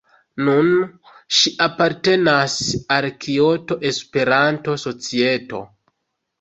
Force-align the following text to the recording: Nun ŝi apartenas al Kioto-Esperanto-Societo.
Nun 0.45 0.69
ŝi 1.39 1.53
apartenas 1.65 2.57
al 2.97 3.09
Kioto-Esperanto-Societo. 3.27 5.65